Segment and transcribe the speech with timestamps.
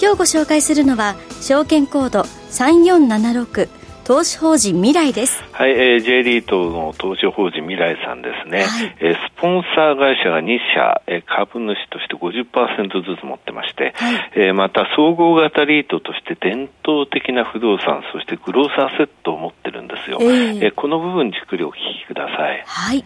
[0.00, 3.68] 今日ご紹介するのは証券コード3476
[4.04, 5.44] 投資法人未来です。
[5.52, 8.64] はい、えー、J リートの投資法人未来さんですね。
[8.64, 20.18] はい、えー、スポンサー会社が2社、えー、株主として50%ずつ持ってまして、はい、えー、また総合型リートとして伝統的な不動産、そしてグロースアセットを持ってるんですよ。
[20.20, 22.64] えー、えー、この部分じっくりお聞きください。
[22.66, 23.04] はい。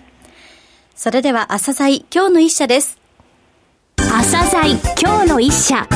[0.94, 2.98] それでは朝鮮今日の一社です。
[3.98, 5.86] 朝鮮今日の一社。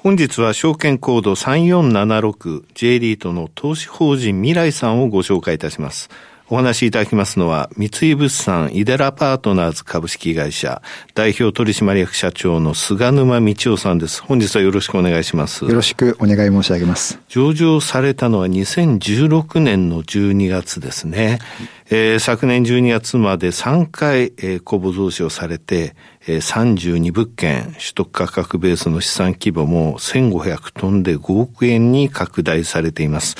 [0.00, 6.08] 本日は証券コード 3476J リートの投資法人未来さんをご紹介いたします。
[6.50, 10.80] お話しいただきますのは、三井物産イデラパートナーズ株式会社
[11.14, 14.22] 代表取締役社長の菅沼道夫さんです。
[14.22, 15.64] 本日はよろしくお願いします。
[15.66, 17.18] よろしくお願い申し上げます。
[17.28, 21.38] 上場されたのは2016年の12月ですね。
[21.90, 33.36] えー、昨年12月まで3回、えー、公募増資をされて、えー、32物件、取得価格ベースの資産規模も1500トンで5億円に拡大されています。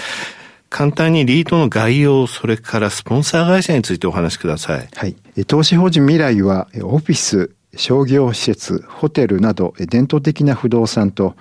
[0.71, 4.89] 簡単にリートの概要、それからスポンサー会社についてお話しください。
[4.95, 5.17] はい。
[5.47, 11.37] 投資法人未来は、オフィス、商業施設、ホテルなど伝統的な不動産と、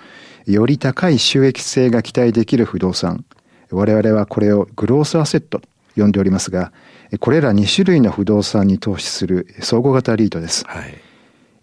[0.45, 3.25] より高い収益性が期待できる不動産。
[3.69, 6.71] 我々はこれをグロースアセットと呼んでおりますが、
[7.19, 10.63] これら2種類の不動産に投資する総合型リートです。
[10.65, 11.06] はい。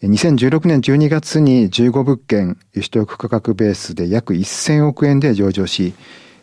[0.08, 5.94] 2016年12月に15物件取得価格ベースで約1000億円で上場し、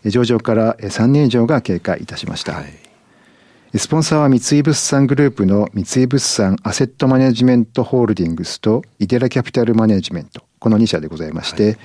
[0.06, 2.54] 上場から3年以上が経過いたしました。
[2.54, 11.78] はい、スポンサーは三井物産グループの三井物産アセットマネジメントホールディングスとイデラキャピタルマネジメント、この2社でございまして、はい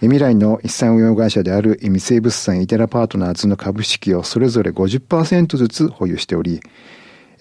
[0.00, 6.60] 未来の一産運用会社である三井物産イデラパートナーズの株式をそれぞれ50%ずつ保有しており、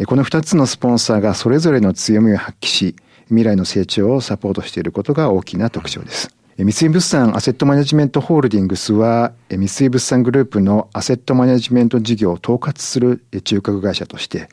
[0.08, 2.96] この2つのスポンサーがそれぞれの強みを発揮し、
[3.28, 6.36] 未来の成長をサポートしていることが大きな特徴です。
[6.58, 14.48] 三井物産アセットマネジメントホールディングスは、三井物産グループのアセットマネジメント事業を統括する中核会社として、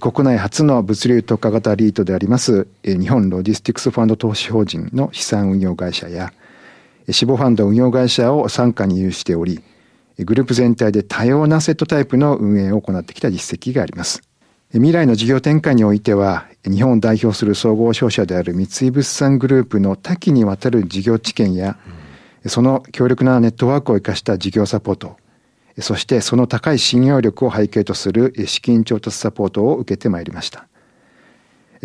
[0.00, 6.32] 国内初の物流特化型リートであります日本ロジスティクスファンド投資法人の資産運用会社や、
[7.10, 9.60] 死亡ファンド運用会社を傘下に有しており、
[10.18, 14.27] グループ全体で多様なアセットタイプの運営を行ってきた実績があります。
[14.72, 21.78] 未来の事業展開においては、日本を代表する総合商社である三井物産グループの多岐にわたる事業知見や、
[22.44, 25.16] その強力なネットワークを生かした事業サポート、
[25.80, 30.66] そしてその高い信用力を背景とする資金調達サポートを受けてまいりました。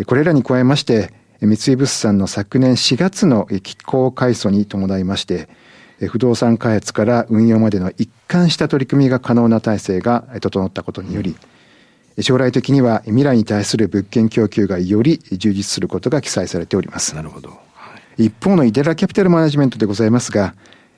[0.05, 5.47] これらに加えまして、三井物産の昨年4月の機構改組に伴いまして、
[6.09, 11.37] 不動産開発から運用までの一貫した取り組みが可能な体制が整ったことにより、
[12.21, 17.15] 将来的には未来に対する物件供給がより充実することが記載されております。
[17.15, 17.49] なるほど。
[17.49, 17.55] は
[18.17, 20.53] い、一方のイデラキャピタルマネジメントでございますが、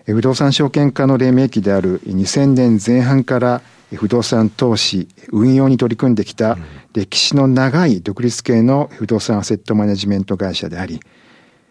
[0.05, 3.61] 不動産証券化の黎明期である2000年前半から
[3.93, 6.57] 不動産投資、運用に取り組んできた
[6.93, 10.99] 歴史の長い独立系の不動産アセットマネジメント会社であり、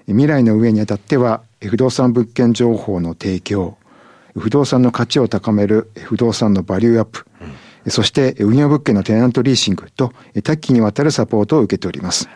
[0.06, 3.76] 未来の上にあたっては不動産物件情報の提供、
[4.36, 10.12] 不動産の価値を高める不動産のバリューアップ、うんそして運用物件のテナントリーシングと
[10.42, 12.28] 多岐にわたるサポートを受けております。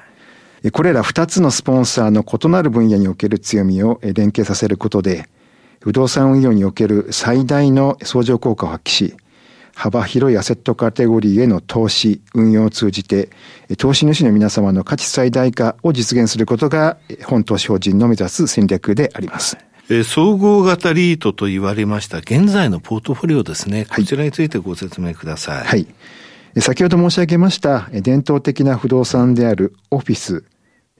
[0.72, 5.28] これら2つのスポンサーの異なる分野における強みを連携させることで、
[5.80, 9.14] 不動産運用における最大の相乗効果を発揮し、
[9.74, 13.30] 幅広いアセットカテゴリーへの投資、運用を通じて、
[13.76, 19.56] 投資主の皆様の価値最大化を実現することが、本投資法人の目指す戦略であります。
[19.90, 23.86] えー、総合型リートと言われました現在のポートフォリオですね。
[23.86, 25.64] こちらについてご説明ください。
[25.64, 25.86] はい。
[26.60, 30.44] 先ほど申し上げました伝統的な不動産であるオフィス、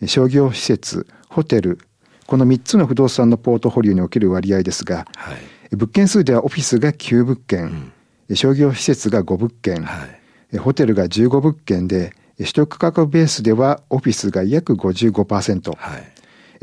[0.06, 1.79] 商業施設、ホテル、
[2.26, 7.93] この3つの不動産のポートフォリオにおける割合ですが、はい、物件数ではオフィスが9物件、
[8.29, 10.06] うん、商業施設が5物件、は
[10.52, 16.12] い、ホテルが15物件で、取得価格ベースではオフィスが約55%、はい、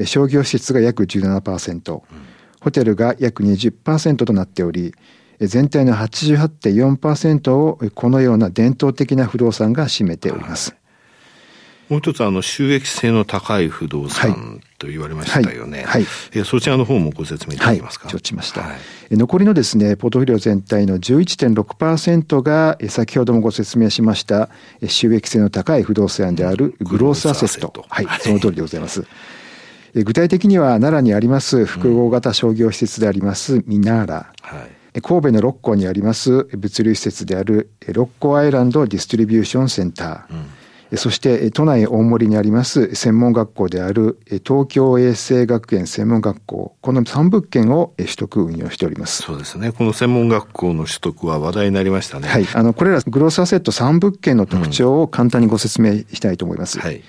[0.03, 2.01] 商業施設が約17%、うん、
[2.59, 4.93] ホテルが約20%となっており、
[5.39, 10.75] 全体の88.4%をこのような伝統的な不動産が占めております。
[11.89, 15.79] もう一つ、あの、収益性の高い不動産と言われましたよね。
[15.79, 15.87] はい。
[15.87, 18.05] はい、えそちらの方もご説明いただけますか？
[18.05, 18.61] はい、承知しました。
[18.61, 18.73] は
[19.11, 24.49] い、残りのですね、ポートフォリオ全体の11.6%が、先ほどもご説明しました、
[24.87, 27.85] 収益性の高い不動産であるグロースアセット。
[27.87, 29.05] はい、その通りでございます。
[30.03, 40.33] 具体的には奈良にあります複合型商業施設でありますミナーラ、はい、神戸の六甲にあります物流施設である六甲アイランドディストリビューションセンター、
[40.91, 46.75] うん、そして都内大森にあります専門学校である東京衛生学園専門学校。
[46.81, 49.23] この3物件を取得運用しております。
[49.23, 49.71] そうですね。
[49.71, 52.27] この専門学校の取得は話題になりましたね。
[52.27, 52.47] はい。
[52.53, 57.01] あのこれらグロースアセット3物件の特徴を簡単にご説明したいと思います、うん、はい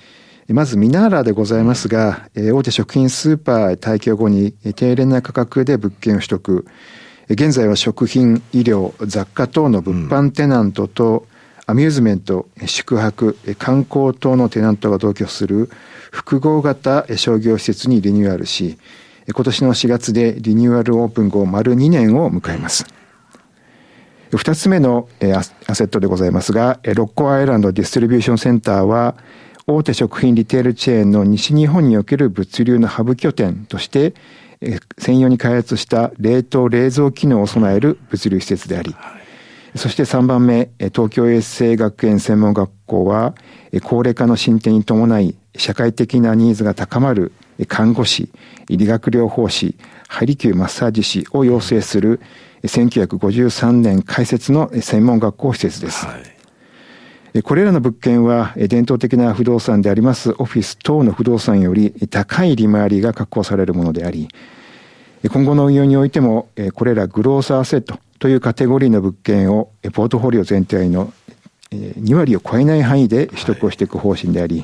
[0.49, 6.65] まずミナーラでございますが、大手食品スーパー退去後に低廉な価格で物件を取得。
[7.29, 11.27] 現在は食品、医療、雑貨等の物販テナントと、
[11.65, 15.69] アミューズメント、宿泊、観光等のテナントが同居する
[16.11, 18.77] 複合型商業施設にリニューアルし、
[19.27, 22.85] 今年の4月でリニューアルオープン後丸2年を迎えます。
[24.33, 25.09] 二つ目の
[25.67, 29.15] アセットでございますが、六甲アイランドディストリビューションセンターは、
[29.69, 34.13] 大手食品リテールチェーンの西日本における物流のハブ拠点として、
[34.97, 38.95] 専用に開発した冷凍冷蔵機能を備える物流施設であり、
[39.75, 43.35] そして3番目、東京衛生学園専門学校は、
[43.83, 47.33] 高齢化の進展に伴い、社会的なニーズが高まる
[47.67, 48.31] 看護師、
[48.69, 49.75] 理学療法士、
[50.07, 52.21] ハリキューマッサージ師を養成する
[52.63, 56.05] 1953年開設の専門学校施設です。
[56.05, 56.36] はい
[57.43, 64.29] これらの物件は伝統的な不動産でありますオフィス等の不動産より高い利回りが確保されるものであり、
[65.29, 71.11] 今後の運用においても、これらグロースアセットというカテゴリーの物件をポートフォリオ全体の
[71.71, 74.63] 2割を超えない範囲で取得をしていく方針であり、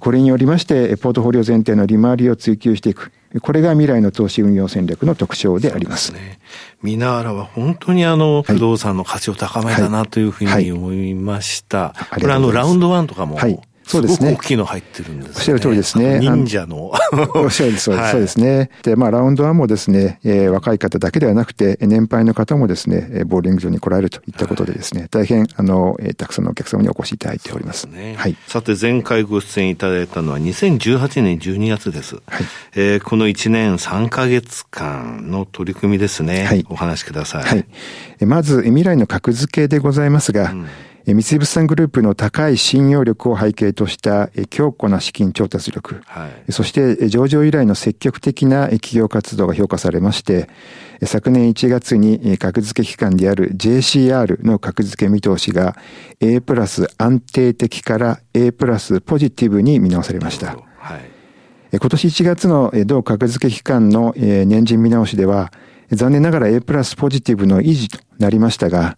[0.00, 3.12] これによりまして、ポートフォリオ全体の利回りを追求していく。
[3.40, 6.06] これが未来の投資運用戦略の特徴であります。
[6.06, 6.38] すね。
[6.82, 11.78] ミナーラは本当にあの、不動産の価値を高めたなというふうに思いました。
[11.78, 14.32] はいはい、これあの、ラウンドワンとかも、はいそうですね。
[14.32, 15.34] 大きいの入ってるんですね。
[15.36, 16.18] おっしゃる通りですね。
[16.18, 16.92] 忍者の。
[17.34, 18.70] おっしゃるです、そうですね。
[18.82, 27.84] で、まあ、ラウンド1もですね、えー、若い方だけではなくて、年配の方もですね、ボーリング場に来られるといったことでですね、はい、大変、あの、えー、たくさんのお客様にお越しいただいております。
[27.84, 28.36] ね、はい。
[28.46, 32.14] さて、前回ご出演いただいたのは2018年12月です。
[32.14, 32.44] はい。
[32.74, 36.44] えー、この1年3ヶ月間の取り組みですね。
[36.44, 36.64] はい。
[36.68, 37.44] お話しください。
[37.44, 37.66] はい。
[38.24, 40.66] まず、未来の格付けでございますが、うん
[41.06, 50.48] 三井物産グループの高い信用力を背景とした強固な資金調達力、はい、そして上場以来の積極的な企業活動が評価されまして、
[51.04, 55.76] 昨年1月に格付け機関である JCR の格付け見通しが
[56.20, 60.56] A プラス安定的から A プラスポジティブに見直されました。
[60.78, 61.00] はい、
[61.72, 65.52] 今年1月の同格付け機関の年次見直しでは、
[65.90, 68.96] 残念ながら A プラスポジティブの維持となりましたが、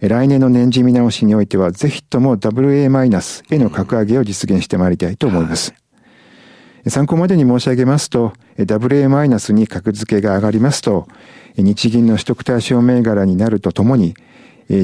[0.00, 5.74] 来年の年次見直しにおいては、ぜひとも WA マイナスへの格上げを実現してまいりたいと思います。
[6.88, 11.08] 参考までに申し上げますと、WA マイナスに格付けが上がりますと、
[11.56, 14.14] 日銀の取得対象銘柄になるとともに、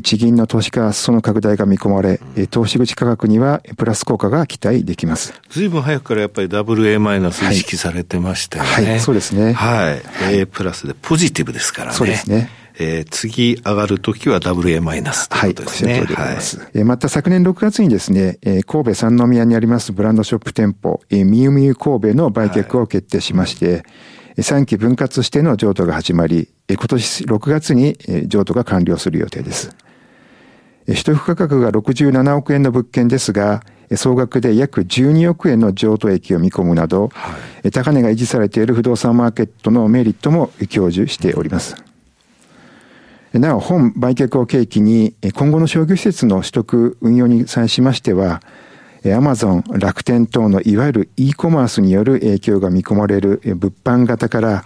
[0.02, 2.20] 地銀の投資家その拡大が見込まれ、
[2.50, 5.34] 投資口価格にはプラス効果が期待できます。
[5.50, 8.70] ずいぶん早くからやっぱり WA マイナス意識されてましたよね。
[8.70, 9.52] はい、はい、そうですね。
[9.52, 10.02] はい。
[10.38, 11.96] A プラスでポジティブですからね。
[11.96, 12.48] そうですね。
[12.82, 16.00] えー、次上がるときは WA マイナスということですね。
[16.00, 16.58] はい、ます。
[16.58, 23.82] はい、また昨年6月にですね、えー、神戸三宮にありますブランドショップ店舗、えー、みゆみゆ神戸の売却を決定しまして、はい
[24.38, 29.76] 3期分割しての譲渡が始まり、今年6月に譲渡が完了する予定です。
[30.86, 33.62] 取得価格が67億円の物件ですが、
[33.94, 41.91] 総額で約12億円の譲渡益を見込むなど、はい、高値が維持されている不動産マーケットのメリットも享受しております。
[43.38, 48.42] なお、本売却を契機に、今後の商業施設の取得運用に際しましては、
[49.04, 54.64] アマゾン、楽天等のいわゆる e コマースによる影響が見込まれる物販型から、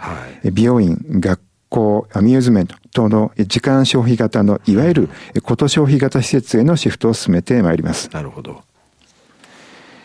[0.52, 5.10] 美容院、学校、アミューズメント等の時間消費型のいわゆる
[5.42, 8.10] こと消費型施設へのシフトを進めてまいります。
[8.12, 8.62] なるほど。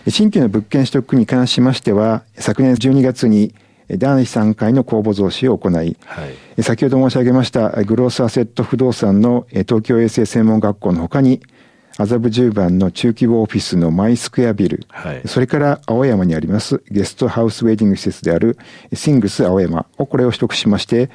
[0.07, 3.53] 新規の物件取得に関しましては、昨年12月に
[3.97, 5.85] 第3回の公募増資を行い、は
[6.57, 11.41] い、先ほど申し上げましたグロースアセット不動産の東京衛生専門学校のほかに、
[11.97, 18.57] 麻布十番の中規模オフィスのマイスクエアビル、はい、それから青山にありますゲストハウスウェディング施設である
[18.93, 21.09] シングス青山をこれを取得しまして、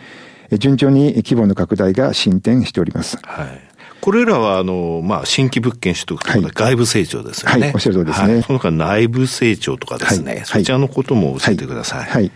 [0.59, 3.19] 順調に規模の拡大が進展しております。
[3.23, 3.61] はい。
[4.01, 7.61] これらは、あの、まあ、新規物件取得とか外部成長ですよね。
[7.61, 8.43] はい、おっしゃる通りですね。
[8.43, 12.05] その他内部成長とかですね、そちらのことも教えてください。
[12.05, 12.31] はい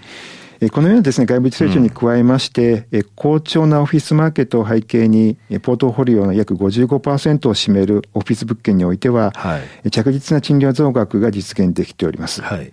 [0.68, 12.42] このようなですね、外部成長に加えまして、うん、好調なオフィスマーケットを背景に、ポートフォリオの約55%を占めるオフィス物件においては、はい、着実な賃料増額が実現できております。
[12.42, 12.72] はい。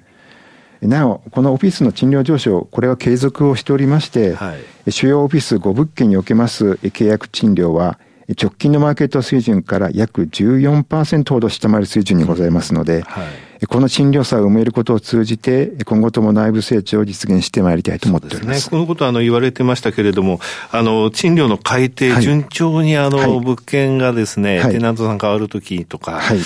[0.82, 7.98] なお、このオフィスの賃料上昇、これは継続をしておりまして、はい、主要オフィス5物件におけます契約賃料は、
[8.40, 18.62] 直近のマーケット水準から約14%ほど下回る水準にございますので、はいこの賃料差を埋めることを通じて、今後とも内部成長を実現してまいりたいと思っております。
[18.62, 20.40] すね、このことはあの言われてましたけれども、
[20.72, 26.38] あの、賃料の改定、順調にあの、はい、物件がですね、はい、テナントさん変わるときとか、はい、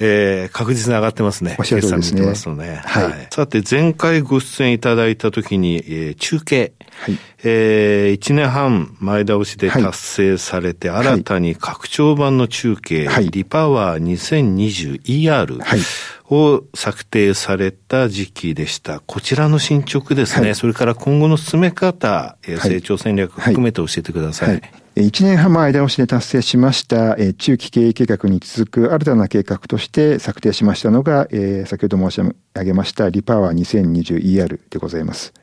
[0.00, 1.54] えー、確実に上がってますね。
[1.58, 2.26] おっしゃる通りですね。
[2.26, 3.26] ますので、はい。
[3.30, 15.80] さて、前回ご出演いただいたときに、えー、中継、はい、えー、1年半前倒しで達成されて、新たに拡張版の中継、はい、リパワー 2020ER、はい
[16.30, 19.00] を策定された時期でした。
[19.00, 24.48] こちらの進捗ですね、はい、それから今後の進め方、成長戦略含めて教えてください。
[24.48, 31.28] はいはい1年半前倒しで達成しました中期経営計画に続く新たな計画として策定しましたのが、
[31.66, 35.34] 先ほど申し上げましたリパワー 2020ER でございます。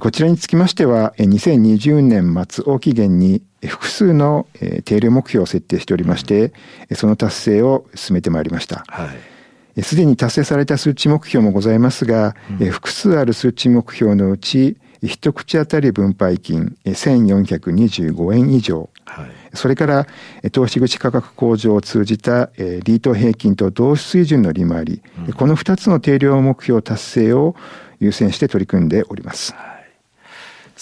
[0.00, 4.48] こちらにつきましては、2020年末を期限に複数の
[4.84, 6.52] 定量目標を設定しておりまして、
[6.96, 8.84] その達成を進めてまいりました。
[8.88, 9.33] はい
[9.82, 20.06] すでに達成された数値目標もございますが、うん、複数ある数値目標のうち、一口当たり分配金1425円以上、はい、それから
[20.52, 27.54] 投資口価格向上を通じたリート平均と同水準の利回り、うん、この2つの定量目標達成を
[28.00, 29.54] 優先して取り組んでおります。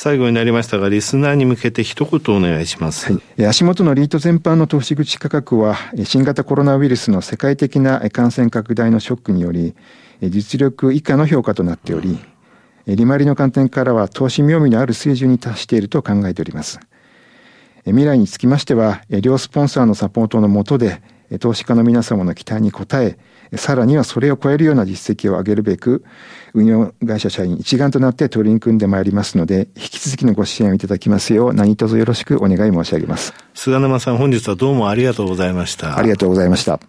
[0.02, 3.12] 最後になりましたが、リスナーに向けて一言お願いします。
[3.12, 9.76] はい、足元のリート全般の投資口価格は、新型コロナウイルスの世界的な感染拡大のショックにより、
[10.20, 12.18] 実力以下の評価となっており、
[12.88, 16.80] 利回りの観点からは投資妙味のある水準に達していると考えております。
[17.84, 21.00] 未来につきましては、両スポンサーのサポートのもとで、
[21.38, 23.18] 投資家の皆様の期待に応え、
[23.56, 26.04] さらにはそれを超えるような実績を上げるべく、
[26.54, 33.34] 運用会社社員一丸となって取り組んでまいりますので、引き続きのご支援をいただきますよう、何卒よろしくお願い申し上げます。
[33.54, 35.98] 菅沼さん、本日はどうもありがとうございました。
[35.98, 36.80] ありがとうございました。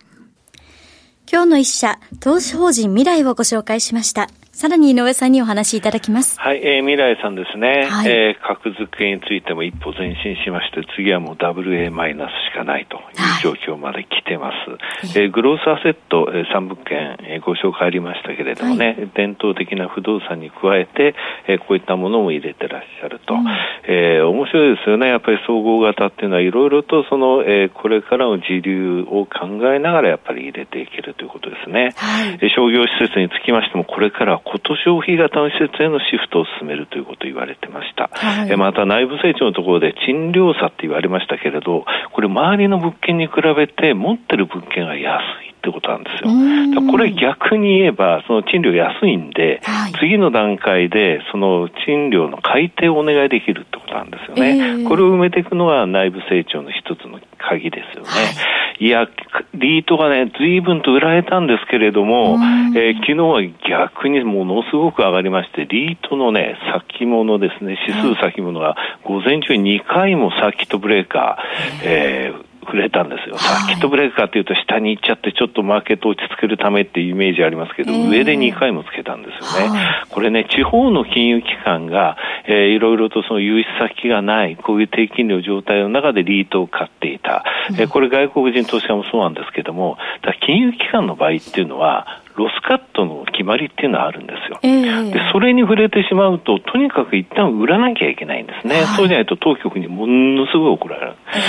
[1.31, 4.29] 今日の一社、投資法人未来をご紹介しました。
[4.55, 6.39] さらに井上さんにお話しいただきます。
[6.39, 7.87] はい、えー、未来さんですね。
[7.89, 14.69] はい、えー、格付けについても一歩前進しまして、次はもう WA マイナスしかないという状況まで来てます。
[14.69, 21.15] はい、えー、グロースアセット、えー、3物件、えー、ご紹介ありましたけれどもね、はい、伝統的な不動産に加えて、
[21.47, 23.33] えー、こういったものも入れてらっしゃると。
[23.33, 23.47] うん、
[23.87, 25.07] えー、面白いですよね。
[25.07, 31.89] やっぱり総合型っていうのはいろいろとその、えー、これからの時流を考えながらやっぱり入れていけるということですね。
[31.97, 38.09] はい、商業施設につきましても、これからこと消費型の施設へのシフトを進めるということを言われてました。
[38.13, 45.53] はい、また内部成長のところで賃料差って言われましたけれど、これ周りの物件に比べて持ってる物件が安い。
[45.53, 46.91] ってことなんですよ。
[46.91, 54.57] これ逆に言えば、その賃料安いんで、はい、次の段階でその賃料の改定をお願いできるってことなんですよね。
[54.57, 58.09] えー、これを埋めていくのが内部成長の一つの鍵ですよね。
[58.09, 58.35] はい、
[58.83, 59.07] いや、
[59.53, 62.37] リートがね、随分と売られたんですけれども、
[62.75, 66.57] えー、昨日は逆にものすごく上がりまして、リートのね、
[66.91, 68.75] 先物ですね、指数先物が
[69.05, 73.37] 午前中に2回もサーキットブレーカー、えー触れたんですよ。
[73.37, 79.79] サーキットブレーカーっていうと下に行っちゃってちょっとマーケット落ち着けるためっていうイメージありますけど、えー、上で2回もつけたんですよね。
[80.09, 87.43] これね、地方の金融機関が、えー、いろいろとその融資先がない、こういう低金利の状態の中でリートを買っていた。
[87.71, 89.97] えー、これ外国人投資家もそうなんですけども、
[90.45, 94.59] 金融機関の場合っていうのは、ロスカットの決まりっていうのはあるんですよ。
[94.63, 98.77] えー、でそれに触れてしまうと、とにかく一旦売らなきゃいけないんですね。
[98.77, 101.13] はい、そうじゃないと当局にものすごい怒られる。
[101.27, 101.39] え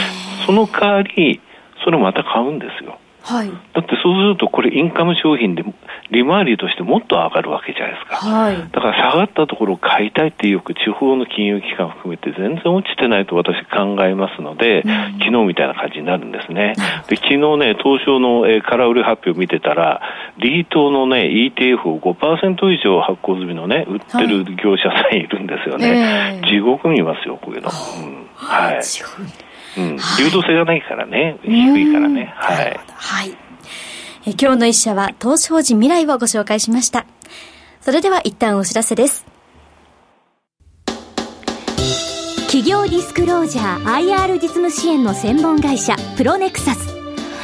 [0.42, 1.40] ー、その代わり、
[1.84, 2.98] それをまた買うんですよ。
[3.25, 5.64] はい、だってそうするとこれインカム商品で
[6.11, 16.75] 利回りとしてもっと上がるわけじゃないですか、はい、だから下がったところを買いたいっていうよく地方の金融機関含めて全然落ちてないと私考えますので、うん、昨日みたいな感じになるんですね、
[17.09, 20.02] で昨日ね東証の、えー、空売り発表を見てたら
[20.37, 28.83] リートのね ETF を5%以上発行済みのね売ってる業者さんいるんですよね、はい、地獄見ますよこういうの、うん、はい
[29.76, 32.33] うん、流動性がないからね、低いからね。
[32.37, 32.81] はい。
[32.95, 33.37] はい。
[34.26, 37.07] え今日の一社は、投資法人未来をご紹介しました。
[37.81, 39.26] それでは一旦お知らせです。
[42.54, 46.95] 企企業ディスクロージャー IR 実務支援の専門会社プロネクサス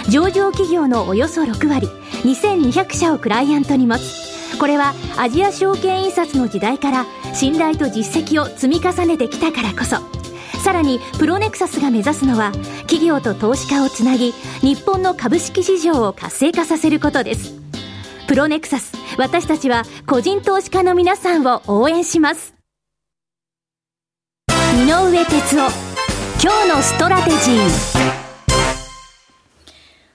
[0.09, 1.89] 上場企業のおよそ6割
[2.23, 10.20] 2200社をクライアントに持つこれはアジア証券印刷の時代から信頼と実績を積み重ねてきたからこそ
[10.61, 12.53] さらにプロネクサスが目指すのは
[12.83, 17.59] 企業と投資家をつなぎ日本の株式市場を活性化させることです。
[18.29, 22.55] プロネクサス私たちは個人投資家の皆さんを応援します。
[24.49, 25.91] 井上哲夫
[26.43, 28.31] 今日のストラテジー。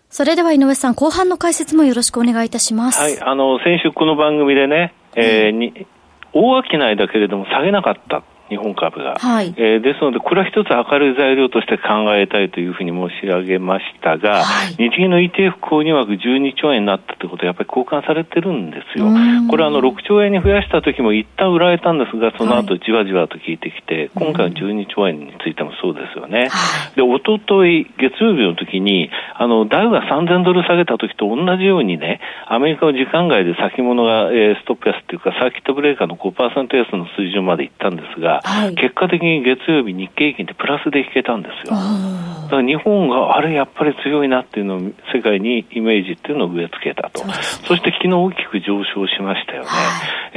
[0.10, 3.02] それでは井上さん、後半の解説もよろしくお願いいたします。
[3.02, 5.86] はい、あの、先週この番組でね、えー、に、
[6.34, 9.16] 大商いだけれども下げなかった日本株が。
[9.20, 19.08] はい、えー、ですので、これは一つ明るい材料として考えたいというふうに申し上げましたが、はい、日銀の ETF 購入額12兆円になったということはやっぱり交換されてるんですよ。
[19.50, 26.50] これはあの6兆円に増やした時も一旦売られたんですが、その後じわじわと効いてきて、はい、今回の12兆円についてもそうですよね。
[26.96, 38.35] で、おととい月曜日の時に、あの、ダウが3000ドル下げた時と同じようにね、アメリカの時間外で先物が、えー、ストップ安っていうか、サーキットブレーカーの5%安の水準までいったんですが、
[38.76, 41.76] 結果的的に月曜日日経平均ってプラスで引けたんですよ。
[41.76, 44.80] だから日本があれやっぱり強いなっていうのを
[45.14, 47.26] 世界にイメージっていうのを植え付けたと。
[47.66, 49.70] そして昨日大きく上昇しましたよね。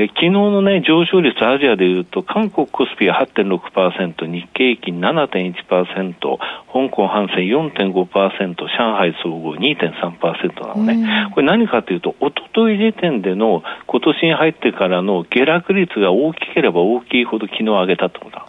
[0.00, 6.38] え昨日のね、上昇率アジアでいうと、韓国コスピは8.6%、日経平均7.1%、
[6.72, 11.28] 香港反戦4.5%、上海総合2.3%なのね。
[11.34, 18.46] これ何かというと、おととい時点での今年に入ってからの下落率が大きければ大きいほど昨日上げたってことだ。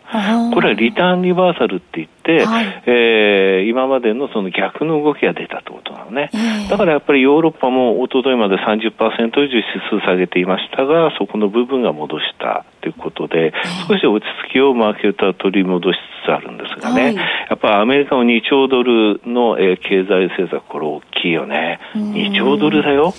[0.53, 6.29] これはリターンリバーサルって言って、はい、えー、今までのその逆の動きが出たってことなのね。
[6.34, 13.53] えー、だからやっぱりヨーロッパも一昨日まで30%以上指数下げていましたが、そこの部分が戻したということで、
[13.88, 17.24] 少し落ち着きをマーケットは取り戻しつつあるんですがね、はい、や
[17.55, 21.79] っぱアメリカの2兆ドルの、えー、経済政策、これ大きいよね。
[21.96, 23.13] 2兆ドルだよ。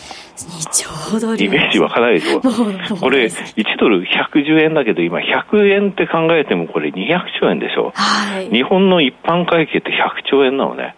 [0.46, 1.42] 2兆ドル。
[1.44, 2.40] イメージわからないでしょ。
[2.40, 7.92] これ、1ドル110円だけど、今100円って考えてもこれ200兆円でしょ。
[7.94, 10.96] はい、日本の一般会計って100兆円なのね。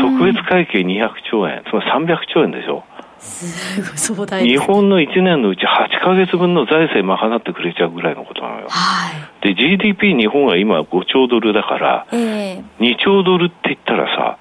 [0.00, 2.84] 特別会計200兆円、つまり300兆円でしょ。
[3.20, 8.66] すごい壮大日本の1年のうち8か月分の財政賄ってくれちゃうぐらいのことなのよ。
[8.68, 9.10] は
[9.42, 14.38] い、で、GDP 日本は今5兆ドルだから、えー、2兆ドルって言ったらさ、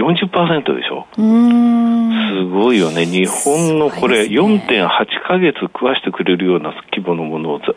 [0.00, 3.04] 40%でしょすごいよね。
[3.04, 4.88] 日本のこれ、4.8
[5.26, 7.74] ヶ月食わしてくれるような規模のものを経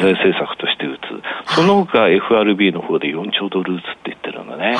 [0.00, 0.98] 済政策として打
[1.46, 1.54] つ。
[1.54, 4.76] その他 FRB の方で4兆ドル打つって言ってるのね。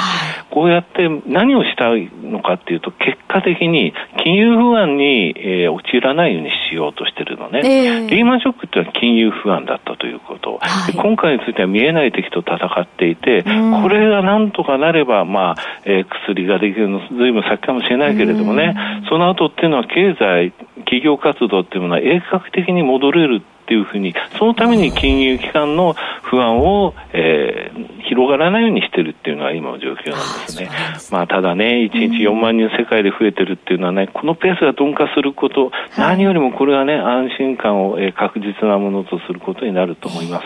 [0.50, 3.92] こうやって何をしたいのかっていうと、結果的に
[4.22, 7.60] 金融不安に、えー、陥らないようにしようとしてるのね。
[8.08, 10.60] リーマンショックってのは金融不安だったということ。
[10.96, 18.74] 今回については見えない敵と戦っていて、これがなんとかなれば、まあ、えー、薬ができるの、ずいぶん先かもしれないけれどもね、
[19.08, 20.52] その後っていうのは経済、
[20.84, 30.68] 企業活動っていうものは鋭角的に戻れるっていうふうに、そのために金融機関の不安を、えー、広がらないようにしてるっていうのが今の状況なんですね。
[31.10, 40.44] まあ、ただね、1日4万人世界で増えてるっていうのはね、このペースが鈍化すること、何よりもこれはね、安心感を、えー、確実なものとすることになると思います。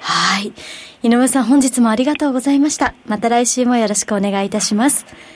[0.00, 0.52] はい。
[1.02, 2.94] 井上さん、本日もありがとうございました。
[3.06, 5.35] また来週もよろしくお願いいたします。